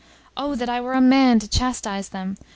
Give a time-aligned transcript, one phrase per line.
[0.35, 2.35] "Oh, that I were a man to chastise them!